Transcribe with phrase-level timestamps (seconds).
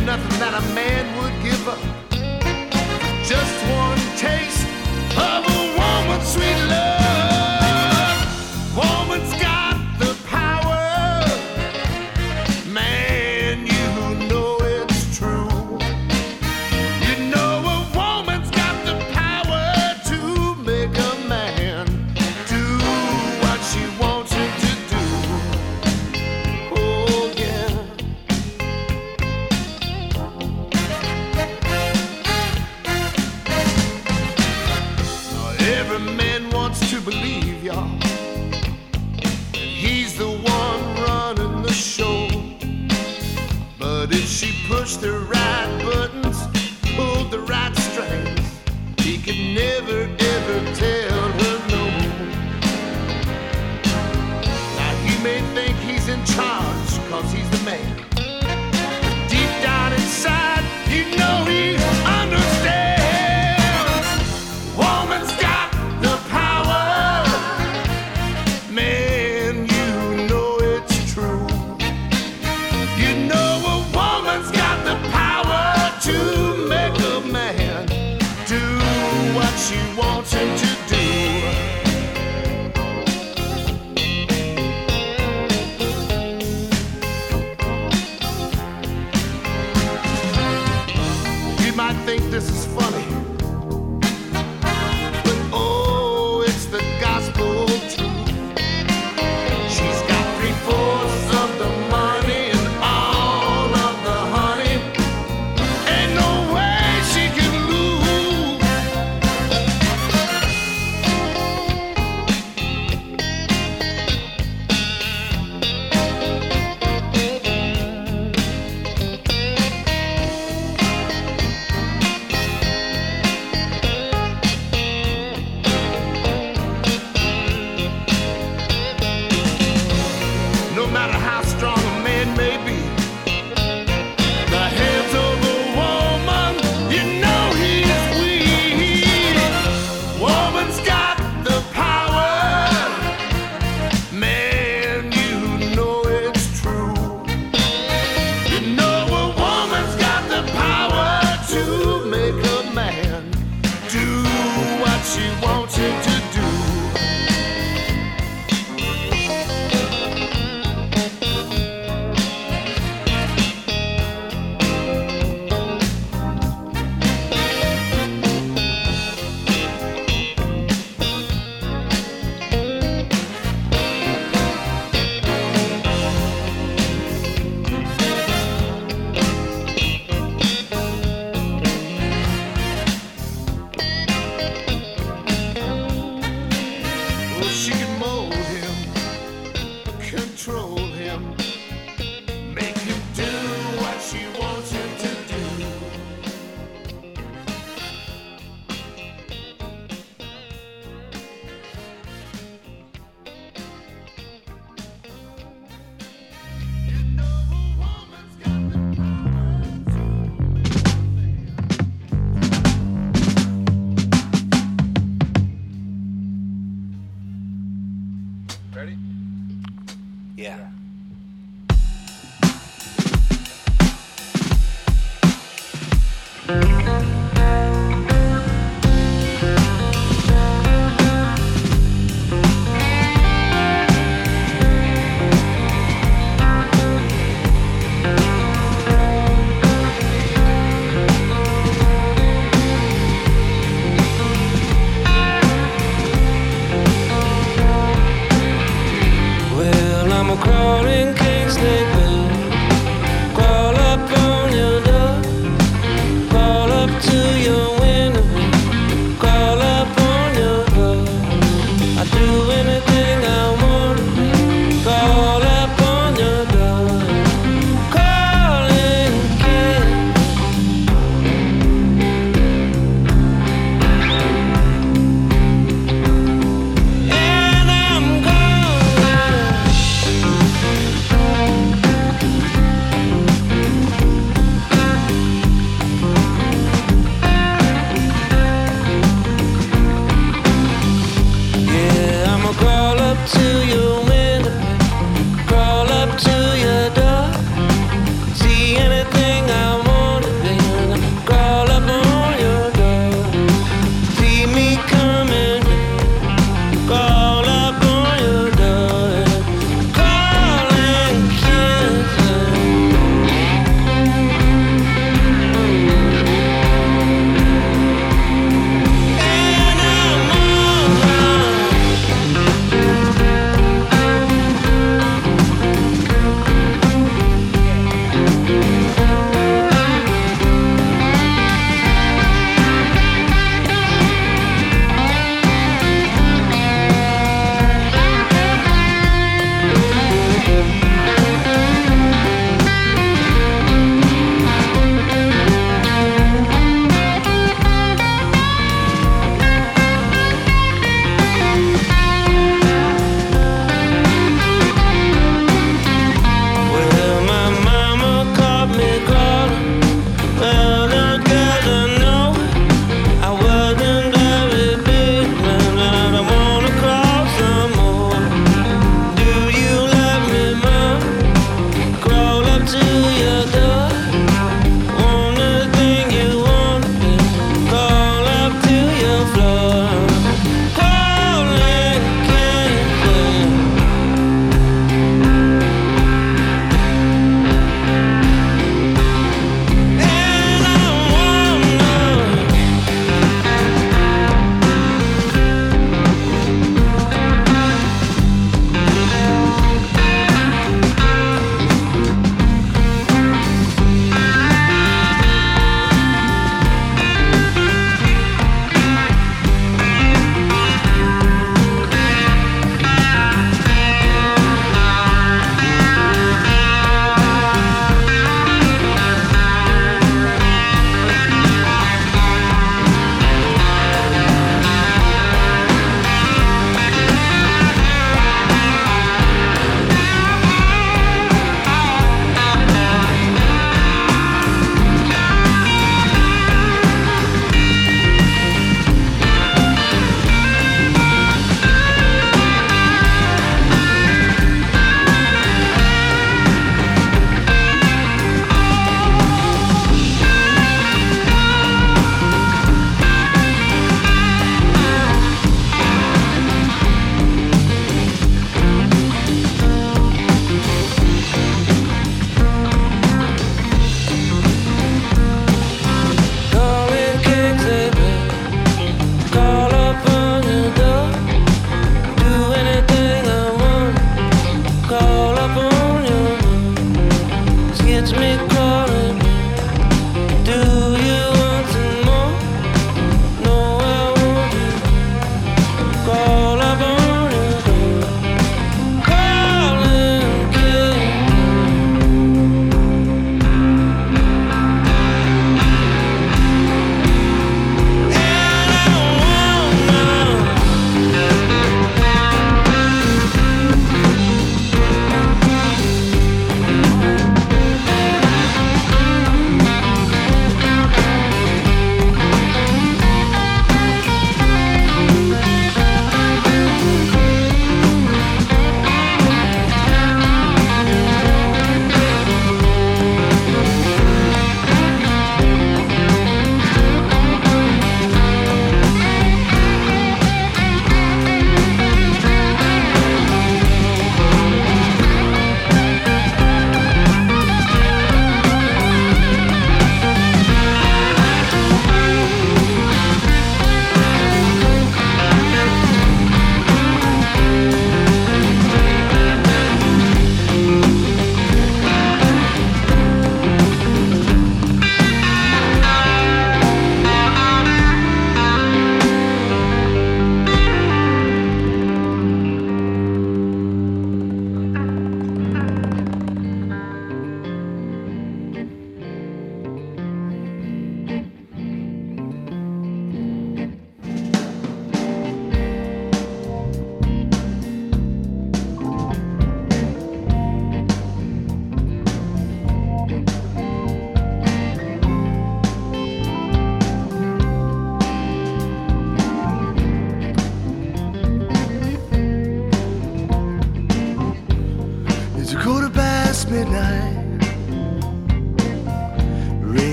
[0.00, 1.78] nothing that a man would give up.
[3.24, 4.66] Just one taste
[5.16, 6.91] of a woman's sweet love.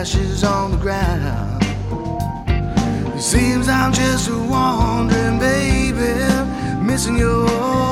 [0.00, 1.60] ashes on the ground.
[3.16, 6.14] It seems I'm just a wandering baby,
[6.80, 7.87] missing your.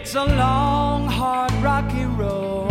[0.00, 2.70] It's a long, hard, rocky road.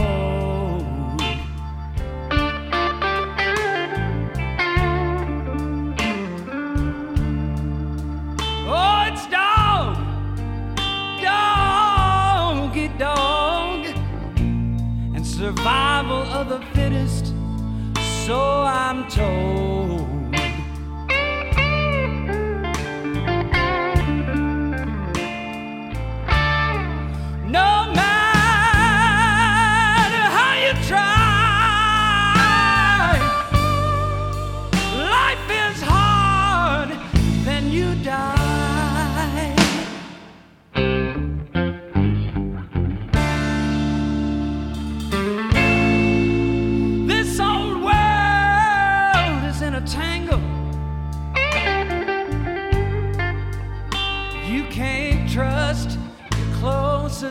[8.65, 9.97] Oh, it's dog,
[11.21, 13.85] doggy dog,
[15.13, 17.33] and survival of the fittest,
[18.25, 19.86] so I'm told.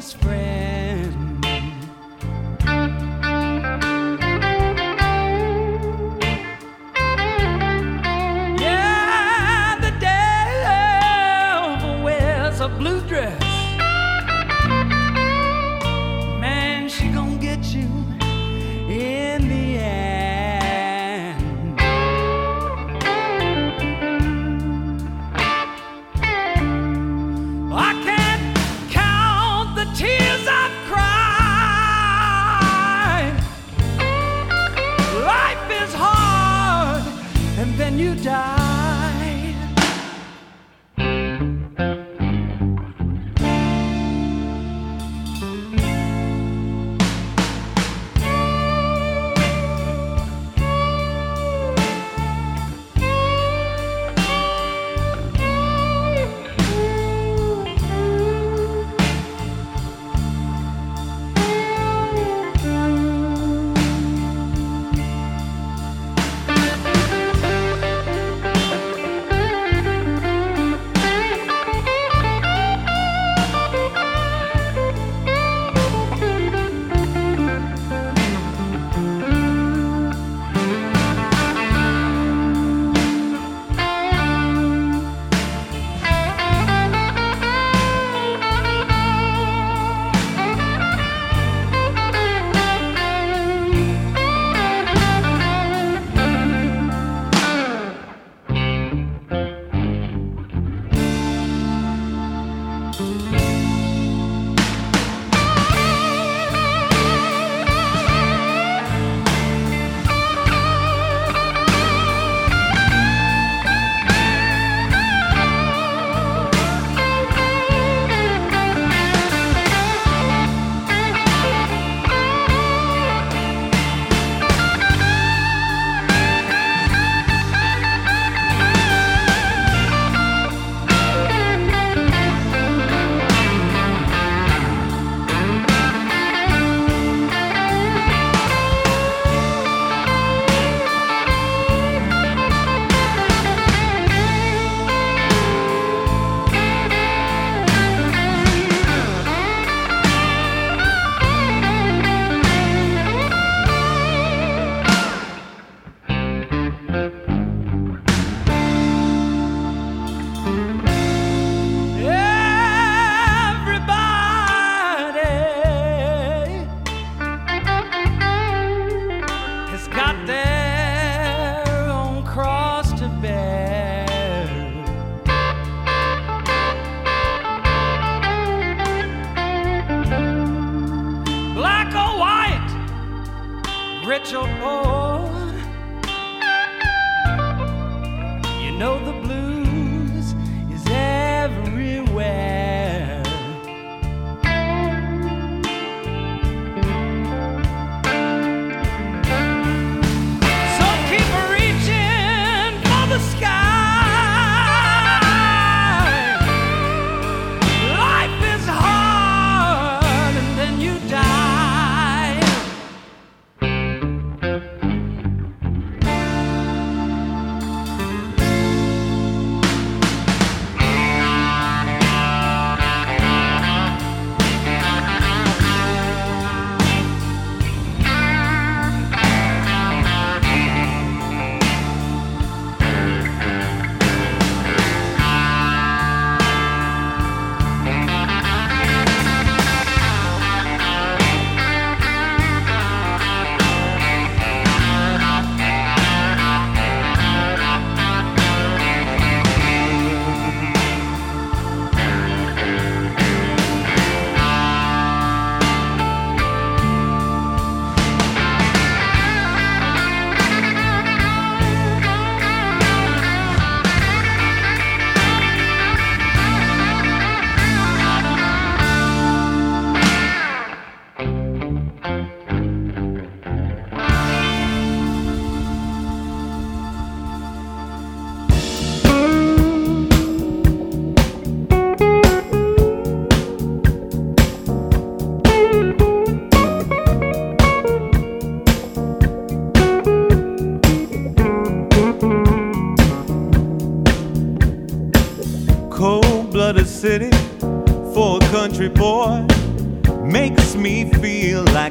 [0.07, 0.66] spread.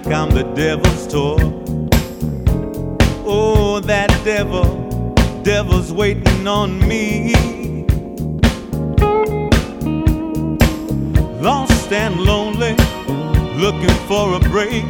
[0.08, 1.38] I'm the devil's toy.
[3.26, 7.34] Oh, that devil, devil's waiting on me.
[11.42, 12.76] Lost and lonely,
[13.58, 14.86] looking for a break.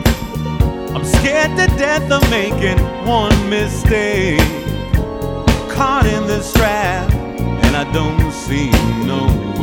[0.94, 4.40] I'm scared to death of making one mistake.
[5.70, 8.70] Caught in this trap, and I don't see
[9.06, 9.55] no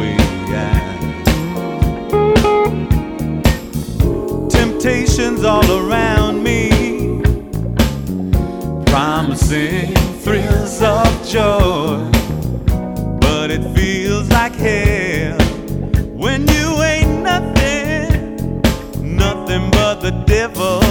[4.82, 6.68] Temptations all around me,
[8.86, 12.10] promising thrills of joy,
[13.20, 15.38] but it feels like hell
[16.16, 18.60] when you ain't nothing,
[19.00, 20.81] nothing but the devil's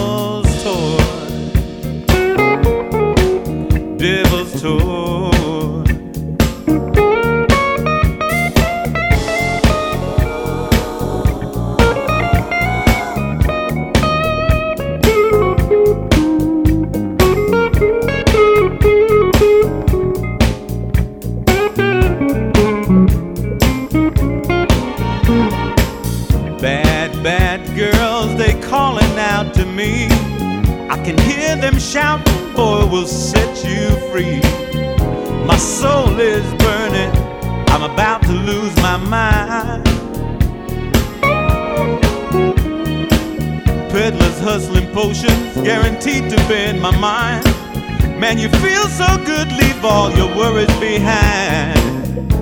[48.31, 52.33] Man, you feel so good, leave all your worries behind.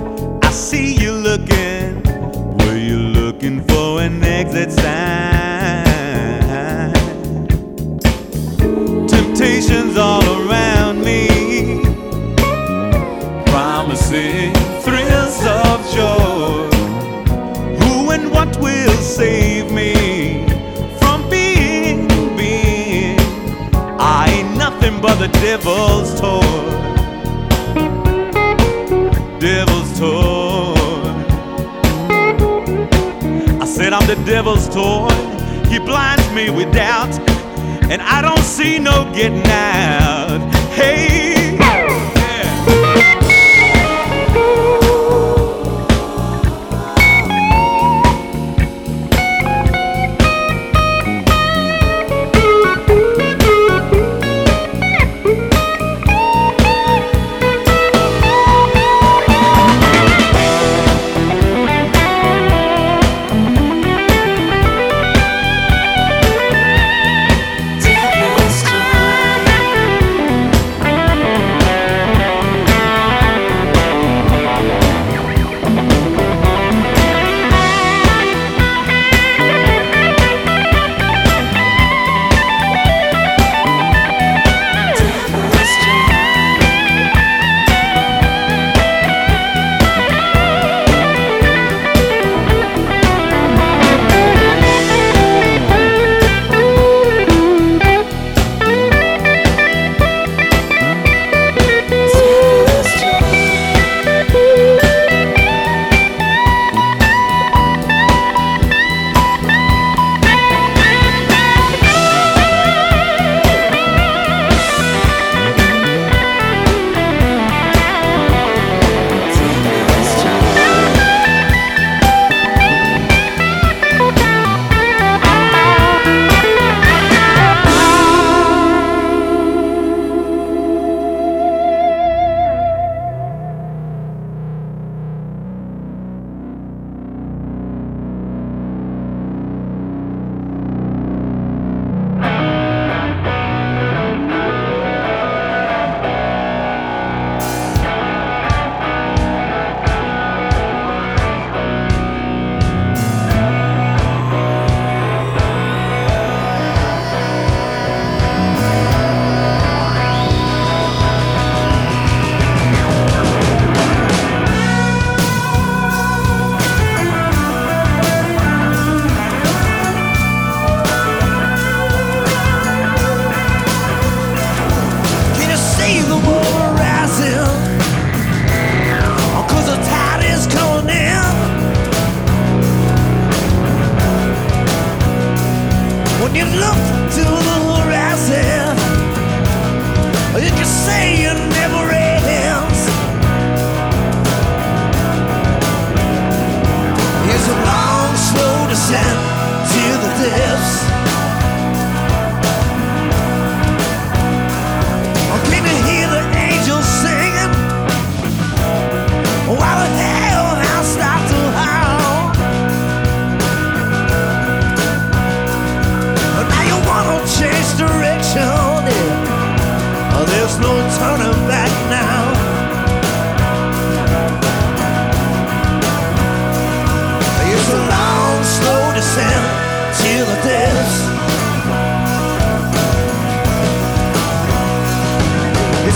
[0.44, 2.00] I see you looking,
[2.58, 5.29] were you looking for an exit sign?
[25.20, 26.40] The devil's toy.
[29.38, 30.72] Devil's toy.
[33.60, 35.10] I said I'm the devil's toy.
[35.68, 37.12] He blinds me with doubt,
[37.90, 40.40] and I don't see no getting out.
[40.72, 41.29] Hey.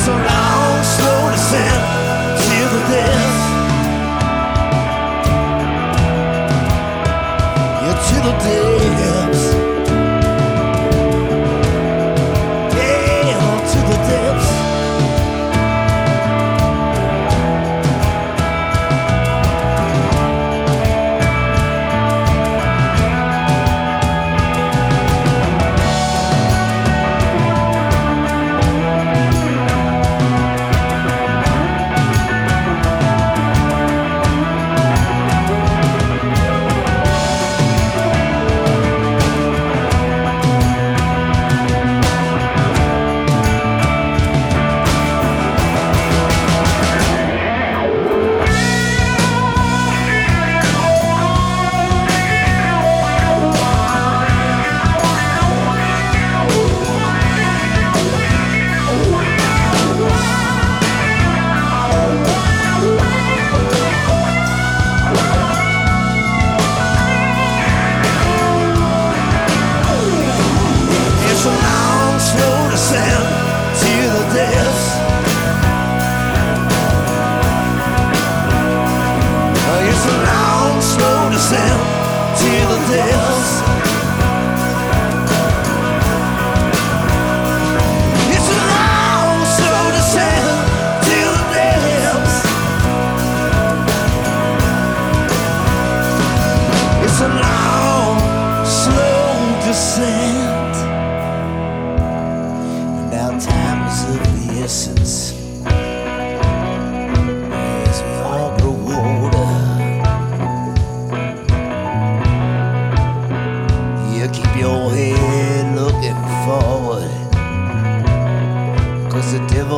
[0.04, 0.43] So surround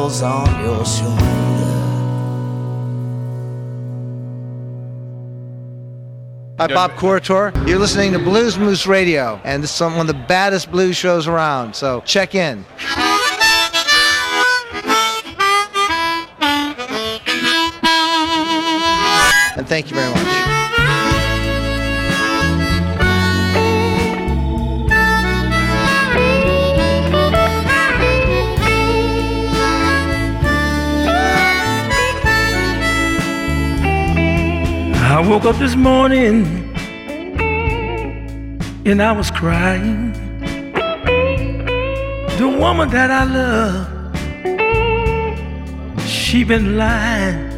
[0.09, 1.25] the devil's on your shoulder.
[6.59, 7.53] Hi, Bob Corritore.
[7.69, 11.27] You're listening to Blues Moose Radio, and this is one of the baddest blues shows
[11.27, 11.75] around.
[11.75, 12.65] So check in.
[19.57, 20.56] And thank you very much.
[35.17, 36.45] I woke up this morning
[38.85, 40.13] and I was crying.
[42.37, 43.89] The woman that I love,
[46.07, 47.49] she been lying.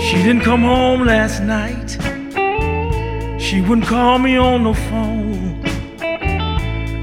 [0.00, 1.90] She didn't come home last night.
[3.40, 5.64] She wouldn't call me on the phone.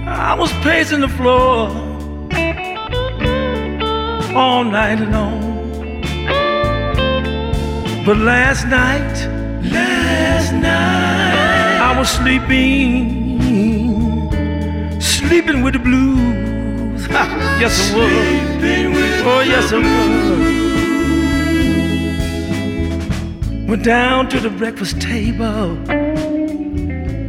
[0.05, 1.69] I was pacing the floor
[4.35, 5.48] all night long.
[8.09, 9.13] But last night,
[9.71, 13.37] last night, I was sleeping,
[14.99, 17.05] sleeping with the blues.
[17.05, 18.01] Ha, yes, I was.
[19.27, 19.85] Oh, yes, I was.
[23.69, 25.77] Went down to the breakfast table.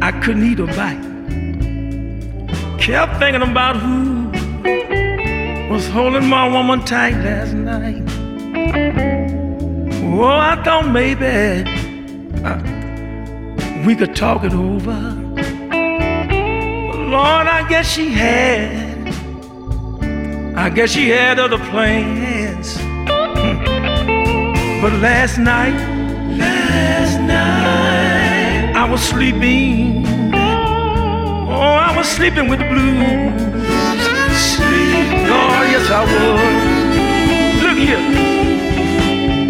[0.02, 1.04] I couldn't eat a bite.
[2.80, 4.30] Kept thinking about who
[5.70, 8.09] was holding my woman tight last night.
[10.22, 11.64] Oh, I thought maybe
[12.44, 12.60] uh,
[13.86, 15.16] we could talk it over.
[16.90, 19.08] But Lord, I guess she had.
[20.54, 22.76] I guess she had other plans.
[22.76, 23.62] Hmm.
[24.82, 25.72] But last night,
[26.36, 30.04] last night, I was sleeping.
[31.48, 33.40] Oh, I was sleeping with the blues.
[34.36, 35.08] Sleep.
[35.72, 37.62] Yes, I was.
[37.62, 38.39] Look here.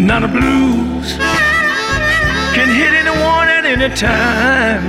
[0.03, 1.13] Now a blues
[2.55, 4.83] can hit anyone at any time.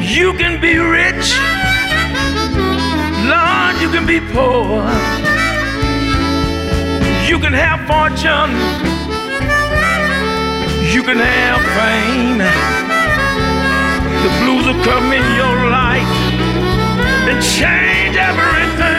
[0.00, 1.36] You can be rich,
[3.28, 4.88] Lord, you can be poor.
[7.28, 8.52] You can have fortune,
[10.94, 12.38] you can have fame.
[14.24, 16.08] The blues will come in your life
[17.28, 18.93] and change everything.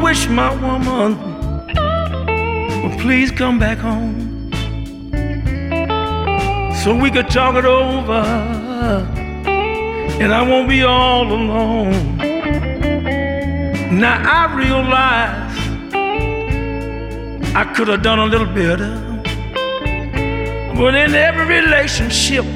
[0.00, 1.10] I wish my woman
[2.82, 4.50] would please come back home
[6.82, 8.22] so we could talk it over
[10.22, 12.16] and I won't be all alone.
[14.00, 15.58] Now I realize
[17.54, 18.96] I could have done a little better,
[20.76, 22.46] but in every relationship,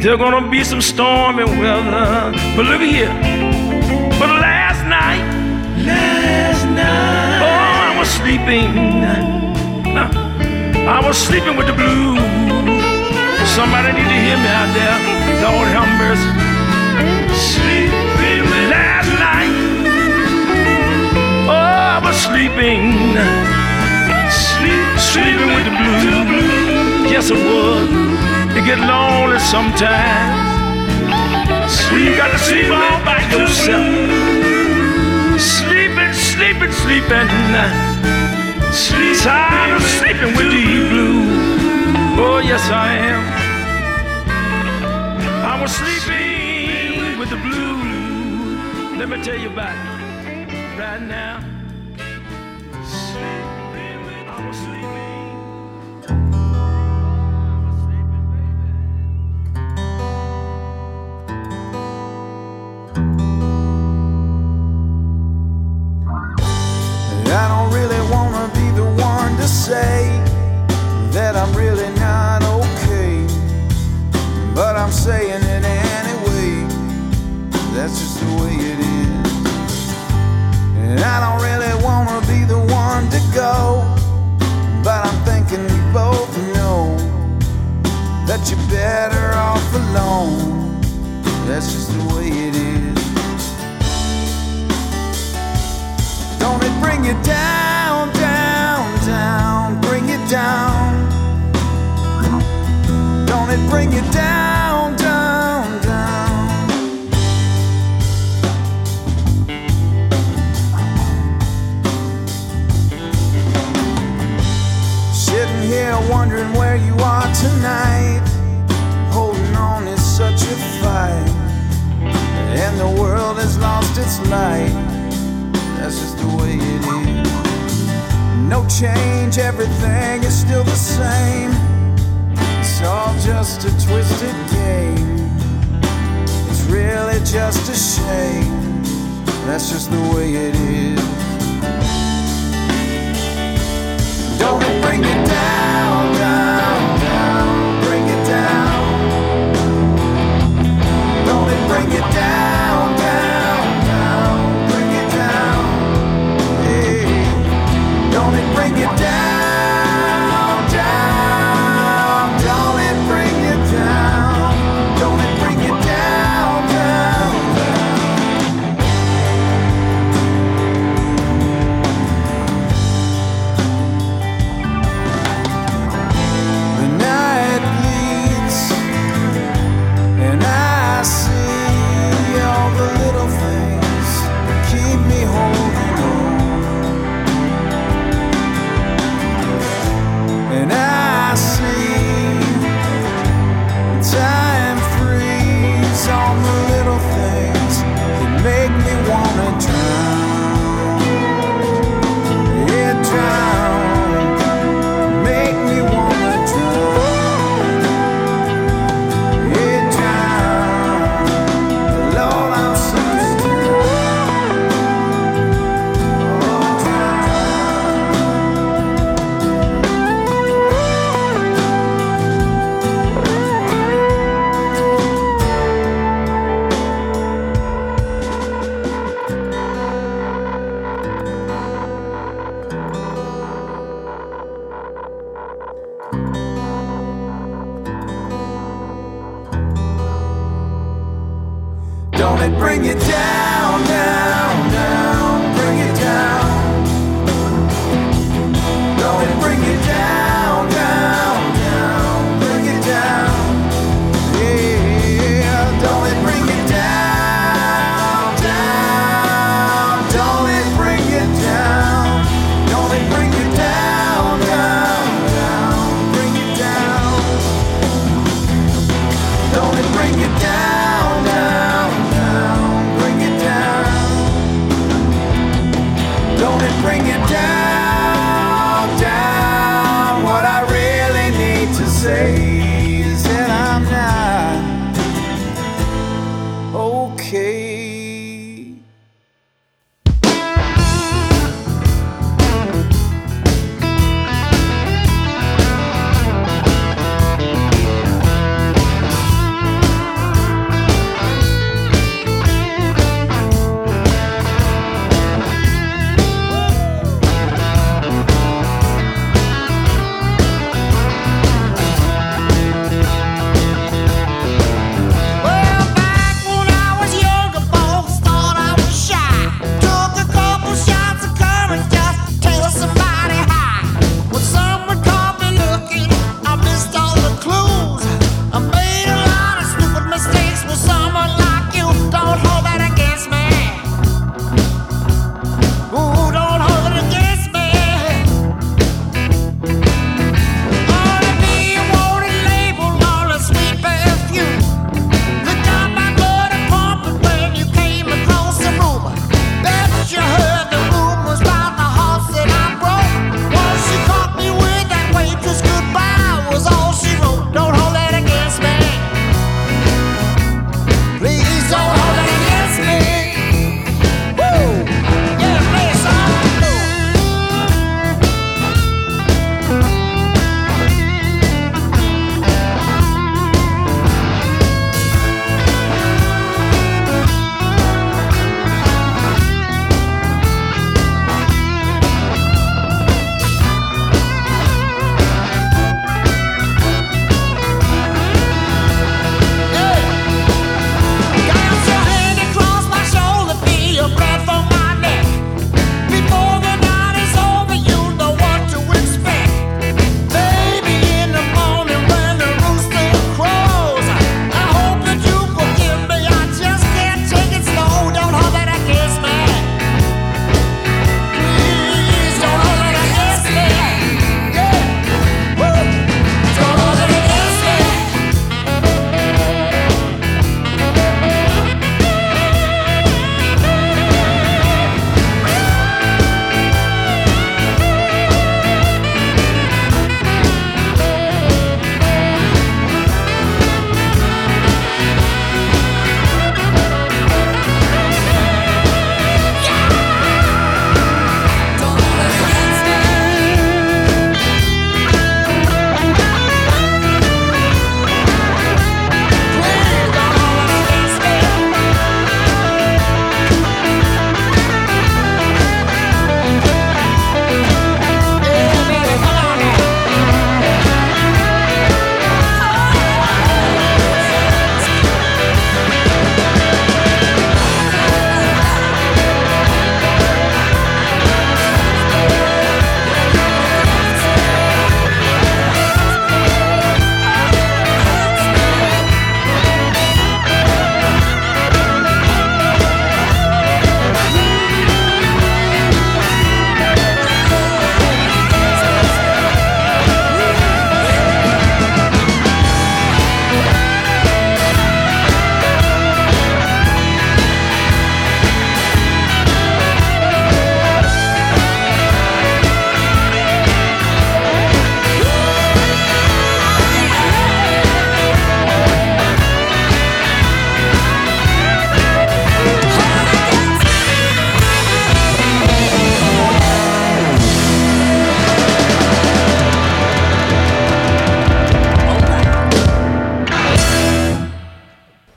[0.00, 2.30] there's gonna be some stormy weather.
[2.54, 3.31] But look here,
[8.02, 8.74] was sleeping.
[9.94, 12.18] I was sleeping with the blues.
[13.54, 14.98] Somebody need to hear me out there.
[15.44, 16.30] Lord have mercy.
[17.30, 18.42] Sleeping
[18.74, 19.54] last night.
[21.46, 23.14] Oh, I was sleeping.
[24.50, 27.06] Sleep, sleeping with the blues.
[27.06, 27.86] Yes, it was.
[28.58, 30.42] It get lonely sometimes.
[31.94, 33.86] You got to sleep all by yourself.
[35.38, 37.91] Sleeping, sleeping, sleeping.
[38.72, 41.60] Sleep, tired of sleeping with the blues.
[42.18, 43.22] Oh, yes, I am.
[45.44, 48.98] I was sleeping with the blues.
[48.98, 51.61] Let me tell you about it right now.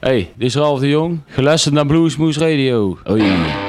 [0.06, 1.20] Hey, dit is Ralph de Jong.
[1.28, 2.98] Geluisterd naar Bluesmoes Radio.
[3.04, 3.65] Oh ja.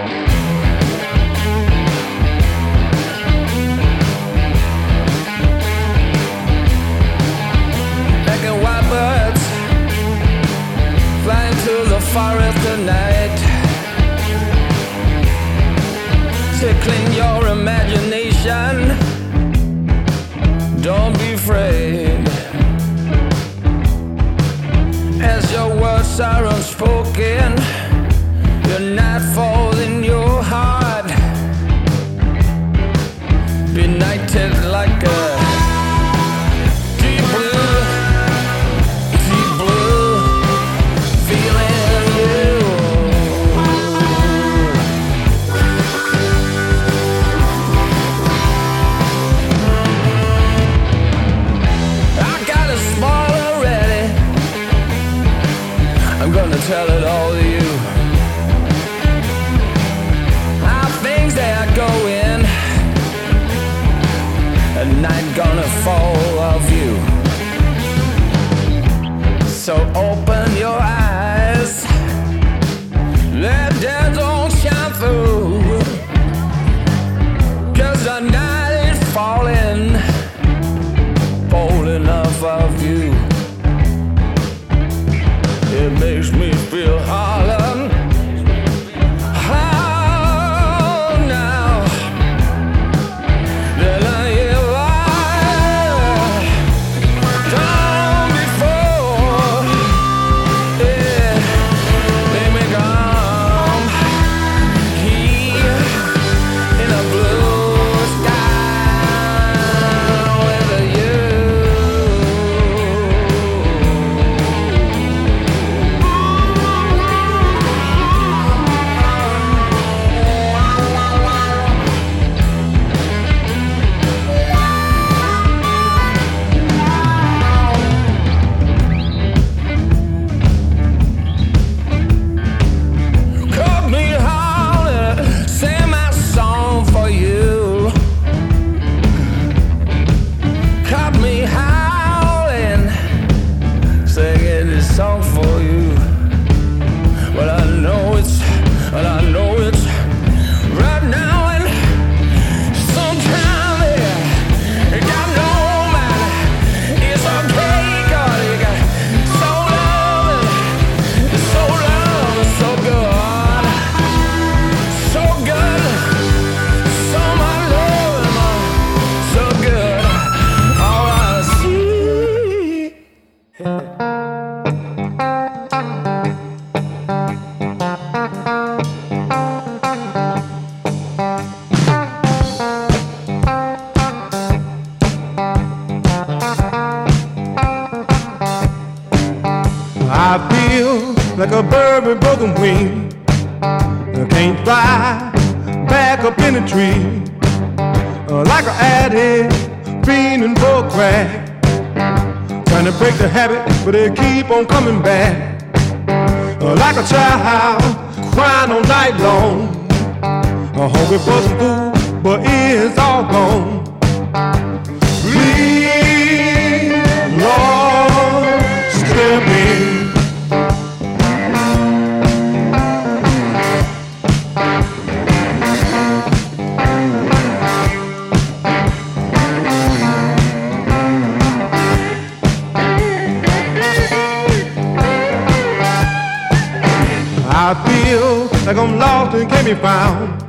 [239.66, 240.40] be found.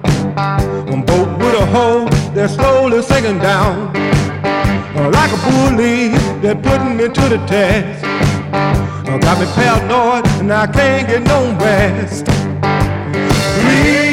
[0.91, 2.05] On boat with a hole,
[2.35, 3.91] that's slowly sinking down.
[5.11, 6.09] Like a bully,
[6.39, 8.03] they're putting me to the test.
[9.21, 12.25] Got me paranoid, and I can't get no rest.
[13.59, 14.06] Please.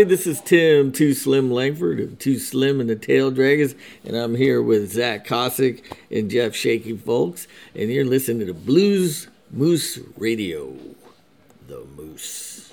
[0.00, 0.16] everybody.
[0.16, 3.74] This is Tim Too Slim Langford of Too Slim and the Taildraggers,
[4.04, 9.28] and I'm here with Zach Cossack and Jeff Shaky Fowlkes, and you're listening to Blues
[9.50, 10.74] Moose Radio.
[11.68, 12.72] The Moose.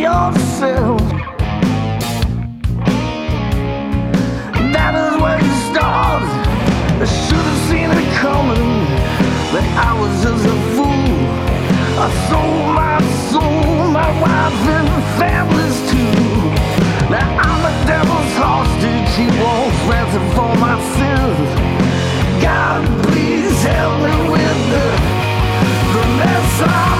[0.00, 1.00] yourself.
[4.72, 6.24] That is where you start.
[7.04, 8.70] Should have seen it coming,
[9.52, 11.20] but I was just a fool.
[12.00, 12.96] I sold my
[13.28, 14.90] soul, my wife and
[15.20, 16.16] families too.
[17.12, 19.10] Now I'm a devil's hostage.
[19.20, 21.48] He wants ransom for my sins.
[22.40, 24.86] God, please help me with the
[25.92, 26.99] the mess I'm.